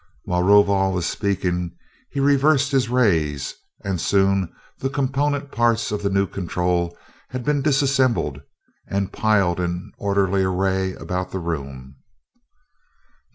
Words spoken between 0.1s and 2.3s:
While Rovol was speaking, he